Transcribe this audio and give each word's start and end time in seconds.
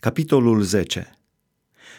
Capitolul 0.00 0.62
10 0.62 1.10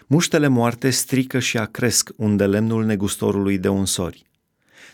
Muștele 0.08 0.48
moarte 0.48 0.90
strică 0.90 1.40
și 1.40 1.58
acresc 1.58 2.10
unde 2.16 2.46
lemnul 2.46 2.86
negustorului 2.86 3.58
de 3.58 3.68
unsori. 3.68 4.26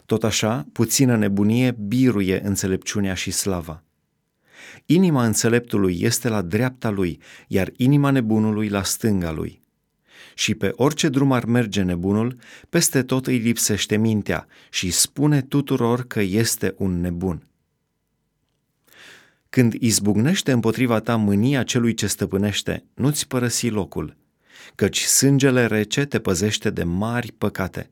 Tot 0.05 0.23
așa, 0.23 0.65
puțină 0.73 1.15
nebunie 1.15 1.71
biruie 1.71 2.41
înțelepciunea 2.45 3.13
și 3.13 3.31
slava. 3.31 3.83
Inima 4.85 5.25
înțeleptului 5.25 5.97
este 6.01 6.29
la 6.29 6.41
dreapta 6.41 6.89
lui, 6.89 7.19
iar 7.47 7.71
inima 7.75 8.09
nebunului 8.09 8.69
la 8.69 8.83
stânga 8.83 9.31
lui. 9.31 9.61
Și 10.33 10.55
pe 10.55 10.71
orice 10.75 11.09
drum 11.09 11.31
ar 11.31 11.45
merge 11.45 11.81
nebunul, 11.81 12.37
peste 12.69 13.03
tot 13.03 13.27
îi 13.27 13.37
lipsește 13.37 13.97
mintea 13.97 14.47
și 14.69 14.91
spune 14.91 15.41
tuturor 15.41 16.07
că 16.07 16.21
este 16.21 16.73
un 16.77 17.01
nebun. 17.01 17.46
Când 19.57 19.73
izbucnește 19.73 20.51
împotriva 20.51 20.99
ta 20.99 21.15
mânia 21.15 21.63
celui 21.63 21.93
ce 21.93 22.07
stăpânește, 22.07 22.85
nu-ți 22.93 23.27
părăsi 23.27 23.69
locul, 23.69 24.17
căci 24.75 25.01
sângele 25.01 25.65
rece 25.65 26.05
te 26.05 26.19
păzește 26.19 26.69
de 26.69 26.83
mari 26.83 27.31
păcate. 27.37 27.89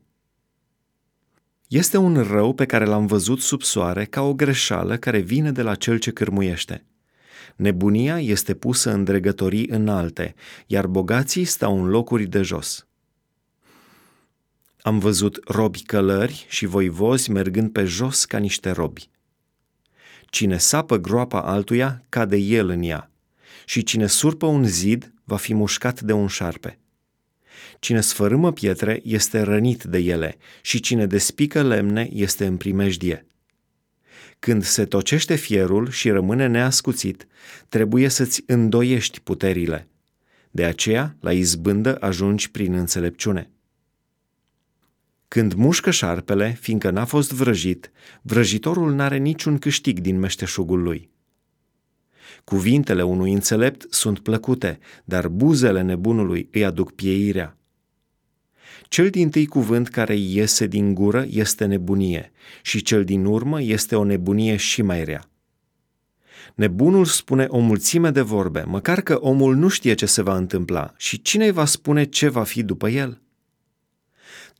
Este 1.68 1.96
un 1.96 2.22
rău 2.22 2.52
pe 2.52 2.66
care 2.66 2.84
l-am 2.84 3.06
văzut 3.06 3.40
sub 3.40 3.62
soare 3.62 4.04
ca 4.04 4.22
o 4.22 4.34
greșeală 4.34 4.96
care 4.96 5.18
vine 5.18 5.52
de 5.52 5.62
la 5.62 5.74
cel 5.74 5.98
ce 5.98 6.10
cârmuiește. 6.10 6.84
Nebunia 7.56 8.20
este 8.20 8.54
pusă 8.54 8.92
în 8.92 9.04
dregătorii 9.04 9.68
înalte, 9.68 10.34
iar 10.66 10.86
bogații 10.86 11.44
stau 11.44 11.82
în 11.82 11.88
locuri 11.88 12.26
de 12.26 12.42
jos. 12.42 12.86
Am 14.80 14.98
văzut 14.98 15.40
robi 15.44 15.82
călări 15.82 16.46
și 16.48 16.66
voivozi 16.66 17.30
mergând 17.30 17.72
pe 17.72 17.84
jos 17.84 18.24
ca 18.24 18.38
niște 18.38 18.70
robi. 18.70 19.10
Cine 20.26 20.58
sapă 20.58 20.96
groapa 20.96 21.40
altuia, 21.40 22.04
cade 22.08 22.36
el 22.36 22.68
în 22.68 22.82
ea, 22.82 23.10
și 23.64 23.82
cine 23.82 24.06
surpă 24.06 24.46
un 24.46 24.64
zid, 24.64 25.12
va 25.24 25.36
fi 25.36 25.54
mușcat 25.54 26.00
de 26.00 26.12
un 26.12 26.26
șarpe. 26.26 26.78
Cine 27.78 28.00
sfărâmă 28.00 28.52
pietre 28.52 29.00
este 29.04 29.40
rănit 29.40 29.84
de 29.84 29.98
ele 29.98 30.36
și 30.60 30.80
cine 30.80 31.06
despică 31.06 31.62
lemne 31.62 32.08
este 32.12 32.46
în 32.46 32.56
primejdie. 32.56 33.26
Când 34.38 34.64
se 34.64 34.84
tocește 34.84 35.34
fierul 35.34 35.90
și 35.90 36.10
rămâne 36.10 36.46
neascuțit, 36.46 37.26
trebuie 37.68 38.08
să-ți 38.08 38.42
îndoiești 38.46 39.20
puterile. 39.20 39.88
De 40.50 40.64
aceea, 40.64 41.16
la 41.20 41.32
izbândă 41.32 41.96
ajungi 42.00 42.50
prin 42.50 42.74
înțelepciune. 42.74 43.50
Când 45.28 45.52
mușcă 45.52 45.90
șarpele, 45.90 46.56
fiindcă 46.60 46.90
n-a 46.90 47.04
fost 47.04 47.32
vrăjit, 47.32 47.90
vrăjitorul 48.22 48.94
n-are 48.94 49.16
niciun 49.16 49.58
câștig 49.58 49.98
din 49.98 50.18
meșteșugul 50.18 50.82
lui. 50.82 51.10
Cuvintele 52.44 53.02
unui 53.02 53.32
înțelept 53.32 53.86
sunt 53.90 54.18
plăcute, 54.18 54.78
dar 55.04 55.28
buzele 55.28 55.82
nebunului 55.82 56.48
îi 56.52 56.64
aduc 56.64 56.92
pieirea. 56.92 57.56
Cel 58.88 59.10
din 59.10 59.30
tâi 59.30 59.46
cuvânt 59.46 59.88
care 59.88 60.16
iese 60.16 60.66
din 60.66 60.94
gură 60.94 61.26
este 61.30 61.64
nebunie 61.64 62.32
și 62.62 62.82
cel 62.82 63.04
din 63.04 63.24
urmă 63.24 63.62
este 63.62 63.96
o 63.96 64.04
nebunie 64.04 64.56
și 64.56 64.82
mai 64.82 65.04
rea. 65.04 65.30
Nebunul 66.54 67.04
spune 67.04 67.44
o 67.48 67.58
mulțime 67.58 68.10
de 68.10 68.20
vorbe, 68.20 68.62
măcar 68.66 69.00
că 69.00 69.18
omul 69.20 69.56
nu 69.56 69.68
știe 69.68 69.94
ce 69.94 70.06
se 70.06 70.22
va 70.22 70.36
întâmpla 70.36 70.92
și 70.96 71.22
cine 71.22 71.44
îi 71.44 71.52
va 71.52 71.64
spune 71.64 72.04
ce 72.04 72.28
va 72.28 72.42
fi 72.42 72.62
după 72.62 72.88
el? 72.88 73.20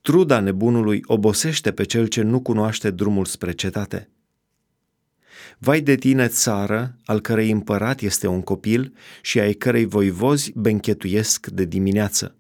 Truda 0.07 0.41
nebunului 0.41 1.03
obosește 1.07 1.73
pe 1.73 1.85
cel 1.85 2.07
ce 2.07 2.23
nu 2.23 2.41
cunoaște 2.41 2.91
drumul 2.91 3.25
spre 3.25 3.53
cetate. 3.53 4.09
Vai 5.59 5.81
de 5.81 5.95
tine, 5.95 6.27
țară, 6.27 6.97
al 7.05 7.21
cărei 7.21 7.51
împărat 7.51 8.01
este 8.01 8.27
un 8.27 8.43
copil 8.43 8.93
și 9.23 9.41
ai 9.41 9.53
cărei 9.53 9.85
voivozi 9.85 10.53
benchetuiesc 10.55 11.47
de 11.47 11.65
dimineață. 11.65 12.37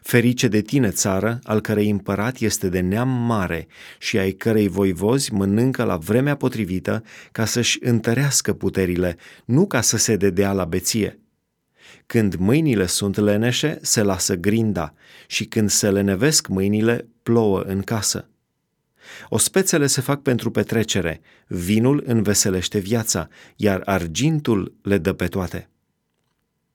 Ferice 0.00 0.48
de 0.48 0.60
tine, 0.60 0.90
țară, 0.90 1.38
al 1.42 1.60
cărei 1.60 1.90
împărat 1.90 2.38
este 2.38 2.68
de 2.68 2.80
neam 2.80 3.08
mare 3.08 3.66
și 3.98 4.18
ai 4.18 4.32
cărei 4.32 4.68
voivozi 4.68 5.32
mănâncă 5.32 5.84
la 5.84 5.96
vremea 5.96 6.36
potrivită 6.36 7.02
ca 7.32 7.44
să-și 7.44 7.78
întărească 7.82 8.52
puterile, 8.52 9.16
nu 9.44 9.66
ca 9.66 9.80
să 9.80 9.96
se 9.96 10.16
dedea 10.16 10.52
la 10.52 10.64
beție. 10.64 11.18
Când 12.06 12.34
mâinile 12.34 12.86
sunt 12.86 13.16
leneșe, 13.16 13.78
se 13.82 14.02
lasă 14.02 14.34
grinda 14.34 14.94
și 15.26 15.44
când 15.44 15.70
se 15.70 15.90
lenevesc 15.90 16.46
mâinile, 16.46 17.08
plouă 17.22 17.60
în 17.60 17.82
casă. 17.82 18.28
Ospețele 19.28 19.86
se 19.86 20.00
fac 20.00 20.22
pentru 20.22 20.50
petrecere, 20.50 21.20
vinul 21.46 22.02
înveselește 22.06 22.78
viața, 22.78 23.28
iar 23.56 23.82
argintul 23.84 24.74
le 24.82 24.98
dă 24.98 25.12
pe 25.12 25.26
toate. 25.26 25.68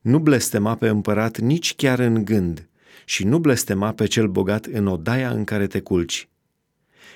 Nu 0.00 0.18
blestema 0.18 0.74
pe 0.74 0.88
împărat 0.88 1.38
nici 1.38 1.74
chiar 1.74 1.98
în 1.98 2.24
gând 2.24 2.68
și 3.04 3.24
nu 3.24 3.38
blestema 3.38 3.92
pe 3.92 4.06
cel 4.06 4.28
bogat 4.28 4.64
în 4.64 4.86
odaia 4.86 5.30
în 5.30 5.44
care 5.44 5.66
te 5.66 5.80
culci. 5.80 6.28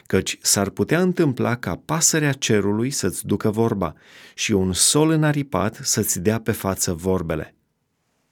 Căci 0.06 0.38
s-ar 0.42 0.68
putea 0.68 1.00
întâmpla 1.00 1.56
ca 1.56 1.82
pasărea 1.84 2.32
cerului 2.32 2.90
să-ți 2.90 3.26
ducă 3.26 3.50
vorba 3.50 3.94
și 4.34 4.52
un 4.52 4.72
sol 4.72 5.10
înaripat 5.10 5.80
să-ți 5.82 6.20
dea 6.20 6.40
pe 6.40 6.52
față 6.52 6.92
vorbele. 6.92 7.54